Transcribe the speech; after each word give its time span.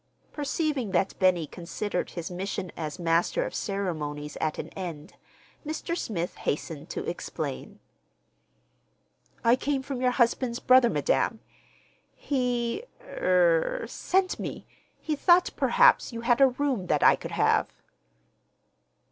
Perceiving 0.33 0.89
that 0.93 1.13
Benny 1.19 1.45
considered 1.45 2.09
his 2.09 2.31
mission 2.31 2.71
as 2.75 2.97
master 2.97 3.45
of 3.45 3.53
ceremonies 3.53 4.35
at 4.41 4.57
an 4.57 4.69
end, 4.69 5.13
Mr. 5.63 5.95
Smith 5.95 6.37
hastened 6.37 6.89
to 6.89 7.07
explain. 7.07 7.79
"I 9.43 9.55
came 9.55 9.83
from 9.83 10.01
your 10.01 10.09
husband's 10.09 10.57
brother, 10.59 10.89
madam. 10.89 11.39
He—er—sent 12.15 14.39
me. 14.39 14.65
He 14.99 15.15
thought 15.15 15.51
perhaps 15.55 16.11
you 16.11 16.21
had 16.21 16.41
a 16.41 16.47
room 16.47 16.87
that 16.87 17.03
I 17.03 17.15
could 17.15 17.33
have." 17.33 17.67